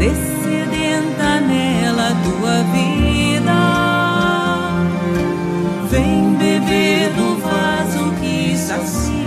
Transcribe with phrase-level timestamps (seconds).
[0.00, 3.60] Descedenta nela tua vida.
[5.90, 9.20] Vem beber do vaso que sacia.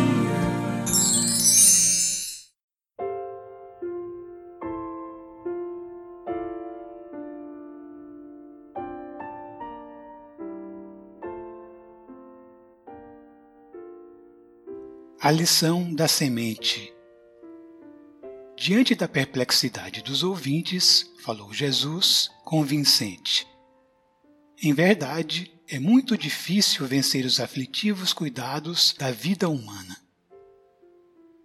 [15.22, 16.93] A lição da semente.
[18.66, 23.46] Diante da perplexidade dos ouvintes, falou Jesus, convincente.
[24.62, 29.98] Em verdade, é muito difícil vencer os aflitivos cuidados da vida humana.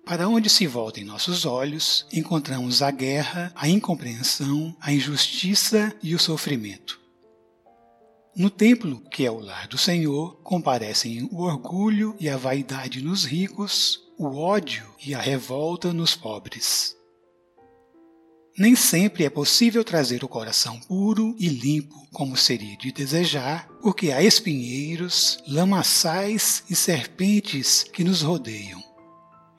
[0.07, 6.21] Para onde se voltem nossos olhos, encontramos a guerra, a incompreensão, a injustiça e o
[6.21, 7.01] sofrimento.
[8.37, 13.25] No templo, que é o lar do Senhor, comparecem o orgulho e a vaidade nos
[13.25, 16.97] ricos, o ódio e a revolta nos pobres.
[18.59, 24.11] Nem sempre é possível trazer o coração puro e limpo, como seria de desejar, porque
[24.11, 28.83] há espinheiros, lamaçais e serpentes que nos rodeiam.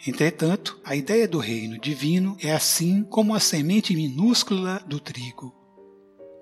[0.06, 5.60] Entretanto, a ideia do reino divino é assim como a semente minúscula do trigo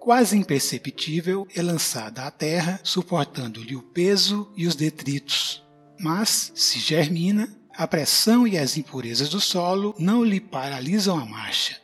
[0.07, 5.61] quase imperceptível, é lançada à terra, suportando-lhe o peso e os detritos.
[5.99, 11.75] Mas, se germina, a pressão e as impurezas do solo não lhe paralisam a marcha.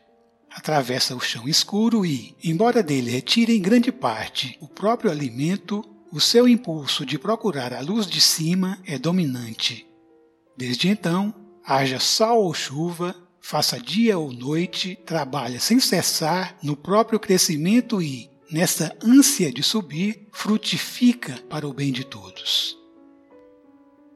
[0.56, 6.22] Atravessa o chão escuro e, embora dele retire em grande parte o próprio alimento, o
[6.22, 9.88] seu impulso de procurar a luz de cima é dominante.
[10.56, 11.34] Desde então,
[11.66, 18.30] haja sol ou chuva, faça dia ou noite, trabalha sem cessar no próprio crescimento e,
[18.52, 22.78] nessa ânsia de subir, frutifica para o bem de todos.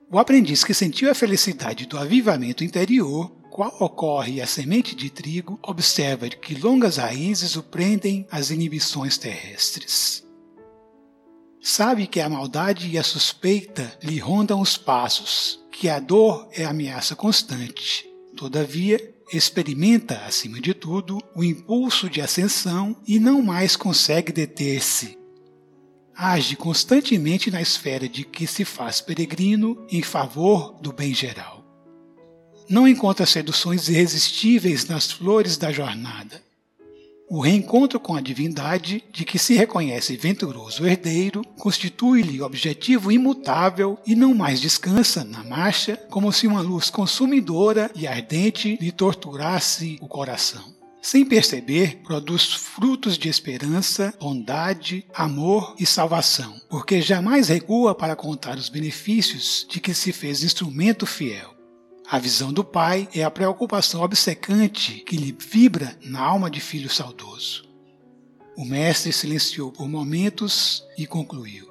[0.09, 5.59] O aprendiz que sentiu a felicidade do avivamento interior, qual ocorre a semente de trigo,
[5.63, 10.23] observa que longas raízes o prendem às inibições terrestres.
[11.59, 16.65] Sabe que a maldade e a suspeita lhe rondam os passos, que a dor é
[16.65, 18.07] ameaça constante.
[18.35, 19.01] Todavia,
[19.33, 25.17] experimenta, acima de tudo, o impulso de ascensão e não mais consegue deter-se.
[26.15, 31.56] Age constantemente na esfera de que se faz peregrino em favor do bem geral.
[32.69, 36.41] Não encontra seduções irresistíveis nas flores da jornada.
[37.29, 44.15] O reencontro com a divindade, de que se reconhece venturoso herdeiro, constitui-lhe objetivo imutável e
[44.15, 50.07] não mais descansa na marcha, como se uma luz consumidora e ardente lhe torturasse o
[50.07, 50.63] coração.
[51.01, 58.57] Sem perceber, produz frutos de esperança, bondade, amor e salvação, porque jamais recua para contar
[58.57, 61.56] os benefícios de que se fez instrumento fiel.
[62.09, 66.89] A visão do pai é a preocupação obcecante que lhe vibra na alma de filho
[66.89, 67.67] saudoso.
[68.55, 71.69] O mestre silenciou por momentos e concluiu.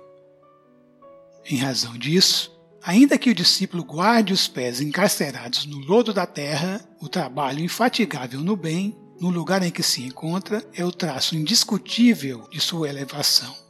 [1.46, 2.52] Em razão disso,
[2.82, 8.40] ainda que o discípulo guarde os pés encarcerados no lodo da terra, o trabalho infatigável
[8.40, 13.65] no bem, no lugar em que se encontra, é o traço indiscutível de sua elevação.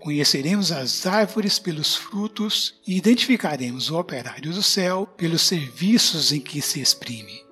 [0.00, 6.60] Conheceremos as árvores pelos frutos e identificaremos o operário do céu pelos serviços em que
[6.62, 7.44] se exprime.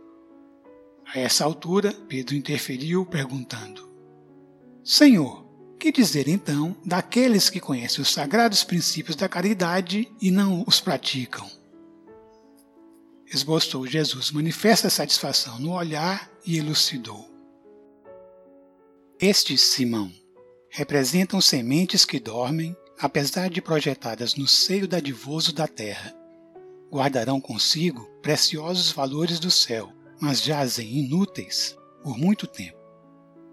[1.07, 3.89] A essa altura, Pedro interferiu perguntando:
[4.85, 5.45] Senhor,
[5.79, 11.47] que dizer então daqueles que conhecem os sagrados princípios da caridade e não os praticam?
[13.27, 17.29] Esboçou Jesus manifesta satisfação no olhar e elucidou.
[19.21, 20.13] Este Simão
[20.77, 26.13] representam sementes que dormem, apesar de projetadas no seio dadivoso da terra.
[26.91, 32.77] Guardarão consigo preciosos valores do céu, mas jazem inúteis por muito tempo.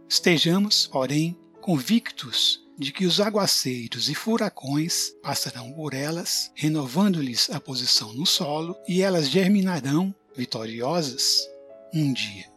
[0.10, 8.12] Estejamos, porém, convictos de que os aguaceiros e furacões passarão por elas, renovando-lhes a posição
[8.14, 11.48] no solo, e elas germinarão, vitoriosas,
[11.94, 12.52] um dia.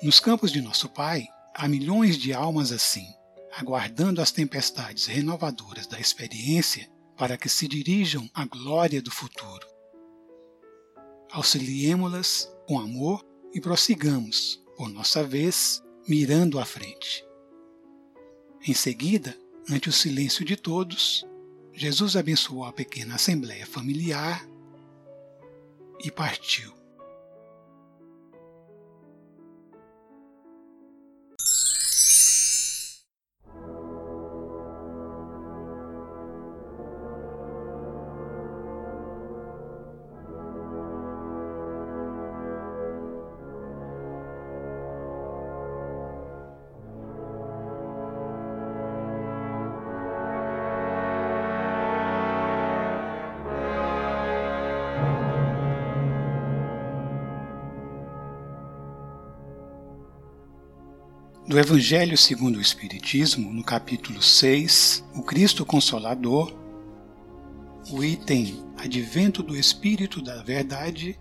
[0.00, 3.06] Nos campos de nosso Pai, há milhões de almas assim,
[3.60, 9.68] aguardando as tempestades renovadoras da experiência para que se dirijam à glória do futuro.
[11.30, 13.22] Auxiliemo-las com amor
[13.52, 17.22] e prossigamos, por nossa vez, mirando à frente.
[18.66, 21.26] Em seguida, ante o silêncio de todos,
[21.74, 24.48] Jesus abençoou a pequena assembleia familiar
[26.02, 26.79] e partiu.
[61.50, 66.56] Do Evangelho segundo o Espiritismo, no capítulo 6, o Cristo Consolador,
[67.90, 71.18] o item Advento do Espírito da Verdade,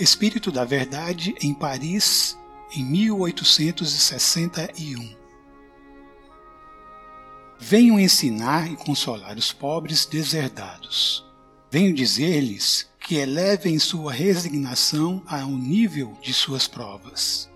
[0.00, 2.36] Espírito da Verdade em Paris,
[2.74, 5.14] em 1861.
[7.56, 11.24] Venho ensinar e consolar os pobres deserdados.
[11.70, 17.48] Venho dizer-lhes que elevem sua resignação ao nível de suas provas,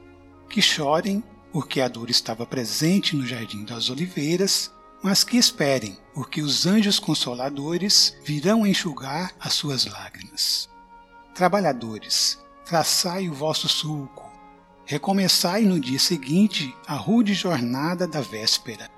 [0.48, 1.20] que chorem
[1.54, 6.98] porque a dor estava presente no jardim das oliveiras, mas que esperem, porque os anjos
[6.98, 10.68] consoladores virão enxugar as suas lágrimas.
[11.32, 14.28] Trabalhadores, traçai o vosso sulco,
[14.84, 18.90] recomeçai no dia seguinte a rude jornada da véspera.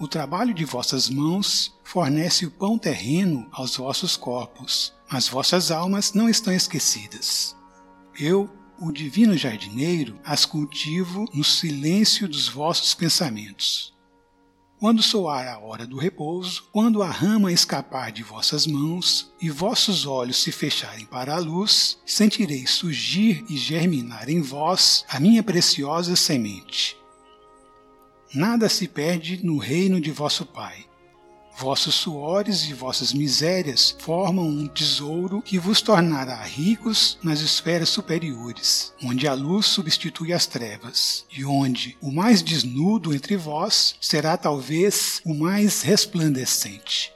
[0.00, 6.14] O trabalho de vossas mãos fornece o pão terreno aos vossos corpos, mas vossas almas
[6.14, 7.54] não estão esquecidas.
[8.18, 8.48] Eu,
[8.80, 13.94] o divino jardineiro, as cultivo no silêncio dos vossos pensamentos.
[14.78, 20.04] Quando soar a hora do repouso, quando a rama escapar de vossas mãos e vossos
[20.04, 26.14] olhos se fecharem para a luz, sentireis surgir e germinar em vós a minha preciosa
[26.14, 26.94] semente.
[28.34, 30.84] Nada se perde no reino de vosso Pai.
[31.58, 38.92] Vossos suores e vossas misérias formam um tesouro que vos tornará ricos nas esferas superiores,
[39.02, 45.22] onde a luz substitui as trevas, e onde o mais desnudo entre vós será talvez
[45.24, 47.10] o mais resplandecente.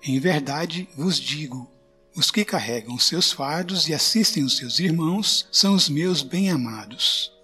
[0.00, 1.68] Em verdade vos digo:
[2.14, 7.39] os que carregam seus fardos e assistem os seus irmãos são os meus bem-amados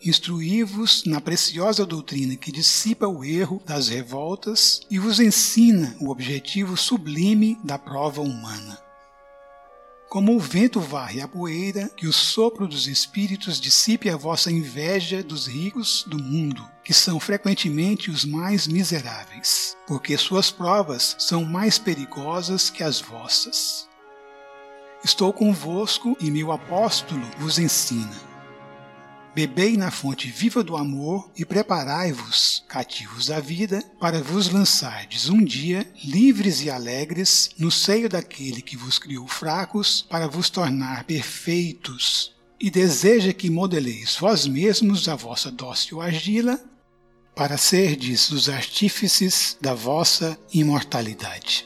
[0.00, 6.76] Instruí-vos na preciosa doutrina que dissipa o erro das revoltas e vos ensina o objetivo
[6.76, 8.78] sublime da prova humana.
[10.08, 15.22] Como o vento varre a poeira, que o sopro dos espíritos dissipe a vossa inveja
[15.22, 21.76] dos ricos do mundo, que são frequentemente os mais miseráveis, porque suas provas são mais
[21.76, 23.88] perigosas que as vossas.
[25.04, 28.37] Estou convosco e meu apóstolo vos ensina
[29.38, 35.44] Bebei na fonte viva do amor e preparai-vos, cativos da vida, para vos lançardes um
[35.44, 42.34] dia, livres e alegres, no seio daquele que vos criou fracos, para vos tornar perfeitos.
[42.58, 46.60] E deseja que modeleis vós mesmos a vossa dócil argila,
[47.32, 51.64] para serdes os artífices da vossa imortalidade.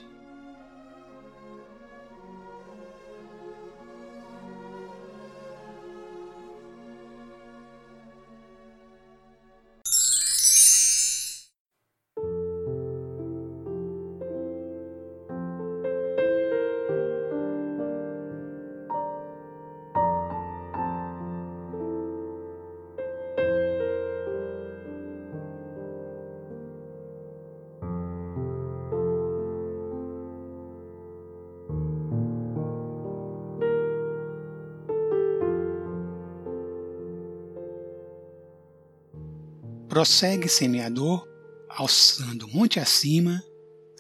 [39.93, 41.29] Prossegue semeador,
[41.69, 43.45] alçando monte acima,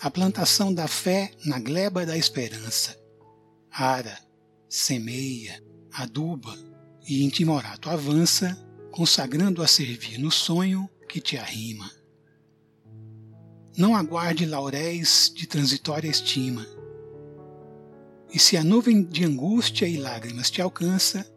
[0.00, 2.98] a plantação da fé na gleba da esperança.
[3.70, 4.18] Ara,
[4.70, 6.56] semeia, aduba
[7.06, 8.56] e intimorato avança,
[8.90, 11.90] consagrando a servir no sonho que te arrima.
[13.76, 16.66] Não aguarde lauréis de transitória estima.
[18.32, 21.30] E se a nuvem de angústia e lágrimas te alcança,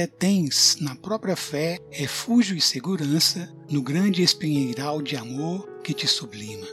[0.00, 6.66] detens na própria fé refúgio e segurança no grande espinheiral de amor que te sublima.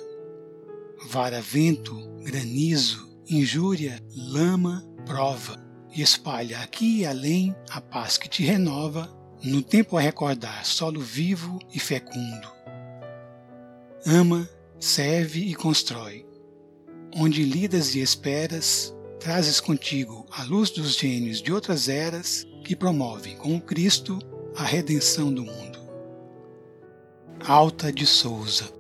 [1.10, 1.94] Vara vento,
[2.24, 5.62] granizo, injúria, lama, prova,
[5.94, 11.02] e espalha aqui e além a paz que te renova, no tempo a recordar solo
[11.02, 12.48] vivo e fecundo.
[14.06, 16.26] Ama, serve e constrói.
[17.14, 23.38] Onde lidas e esperas, trazes contigo a luz dos gênios de outras eras que promovem
[23.38, 24.20] com Cristo
[24.54, 25.80] a redenção do mundo.
[27.40, 28.77] Alta de Souza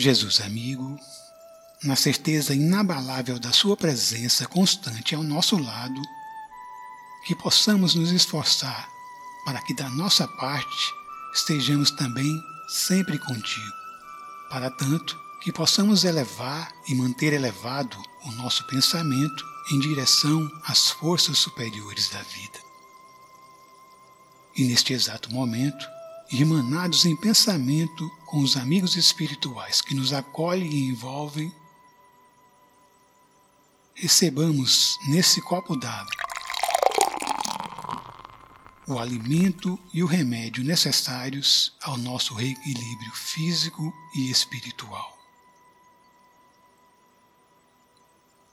[0.00, 0.98] Jesus amigo,
[1.84, 6.00] na certeza inabalável da Sua presença constante ao nosso lado,
[7.26, 8.88] que possamos nos esforçar
[9.44, 10.94] para que da nossa parte
[11.34, 12.32] estejamos também
[12.66, 13.76] sempre contigo.
[14.48, 21.36] Para tanto, que possamos elevar e manter elevado o nosso pensamento em direção às forças
[21.36, 22.58] superiores da vida.
[24.56, 25.86] E neste exato momento,
[26.32, 31.52] irmanados em pensamento com os amigos espirituais que nos acolhem e envolvem,
[33.94, 36.20] recebamos nesse copo d'água
[38.90, 45.16] o alimento e o remédio necessários ao nosso reequilíbrio físico e espiritual.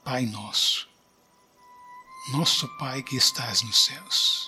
[0.04, 0.88] Pai nosso,
[2.30, 4.47] nosso Pai que estás nos céus,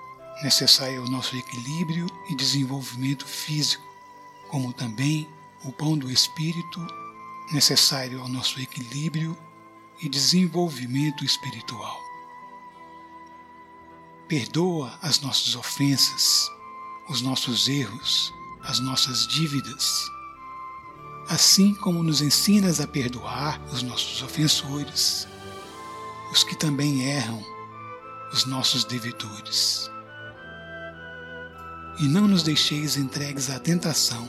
[0.43, 3.83] necessário ao nosso equilíbrio e desenvolvimento físico,
[4.49, 5.29] como também
[5.63, 6.85] o pão do espírito,
[7.51, 9.37] necessário ao nosso equilíbrio
[10.01, 11.99] e desenvolvimento espiritual.
[14.27, 16.49] Perdoa as nossas ofensas,
[17.09, 18.33] os nossos erros,
[18.63, 20.09] as nossas dívidas,
[21.27, 25.27] assim como nos ensinas a perdoar os nossos ofensores,
[26.31, 27.43] os que também erram,
[28.31, 29.91] os nossos devedores
[32.01, 34.27] e não nos deixeis entregues à tentação,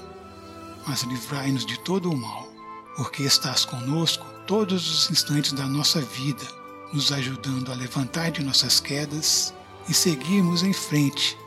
[0.87, 2.53] mas livrai-nos de todo o mal,
[2.97, 6.47] porque estás conosco todos os instantes da nossa vida,
[6.93, 9.55] nos ajudando a levantar de nossas quedas
[9.89, 11.39] e seguirmos em frente,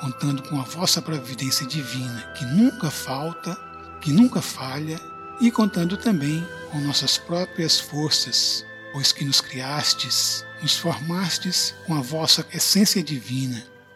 [0.00, 3.58] contando com a vossa providência divina, que nunca falta,
[4.00, 5.00] que nunca falha,
[5.40, 12.00] e contando também com nossas próprias forças, pois que nos criastes, nos formastes com a
[12.00, 13.73] vossa essência divina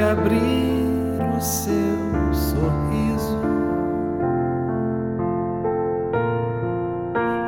[0.00, 0.82] abrir
[1.36, 3.40] o seu sorriso.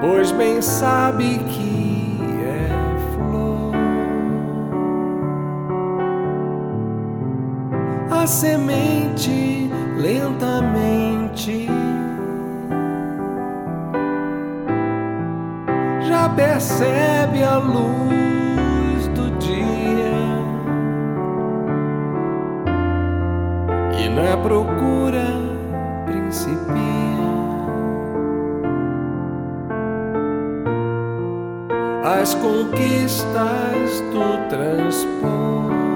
[0.01, 2.69] Pois bem sabe que é
[3.15, 3.75] flor.
[8.11, 11.69] A semente lentamente
[16.07, 18.44] já percebe a luz
[23.99, 25.25] e na procura
[26.07, 26.75] principia.
[32.05, 35.94] As conquistas do transporte.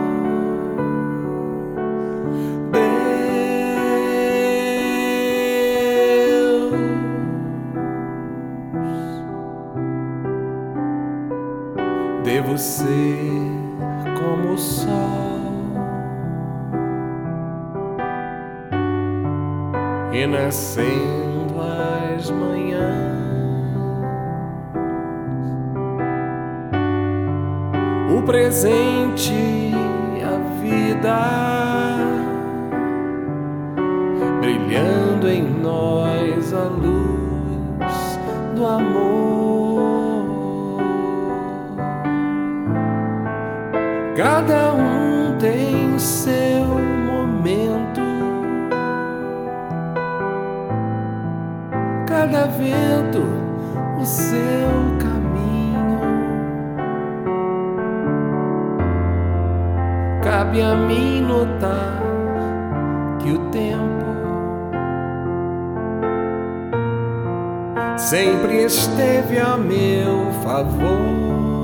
[20.59, 22.79] Nascendo as manhãs.
[28.17, 29.73] O presente,
[30.25, 31.19] a vida
[34.41, 38.19] brilhando em nós a luz
[38.57, 39.19] do amor.
[44.17, 44.68] Cada
[52.31, 53.23] cada vento
[53.99, 54.69] o seu
[55.01, 56.01] caminho.
[60.23, 62.03] Cabe a mim notar
[63.19, 64.05] que o tempo
[67.97, 71.58] sempre esteve a meu favor.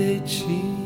[0.00, 0.79] de ti.